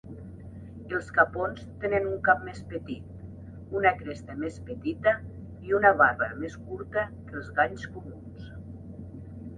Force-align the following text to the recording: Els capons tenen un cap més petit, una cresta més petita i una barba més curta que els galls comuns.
Els 0.99 1.09
capons 1.17 1.65
tenen 1.83 2.07
un 2.11 2.15
cap 2.27 2.41
més 2.47 2.63
petit, 2.71 3.11
una 3.81 3.93
cresta 4.01 4.39
més 4.45 4.57
petita 4.71 5.15
i 5.69 5.77
una 5.81 5.95
barba 6.01 6.33
més 6.43 6.59
curta 6.71 7.05
que 7.29 7.39
els 7.43 7.53
galls 7.61 7.89
comuns. 7.99 8.51